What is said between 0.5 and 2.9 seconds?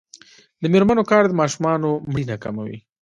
د میرمنو کار د ماشومانو مړینه کموي.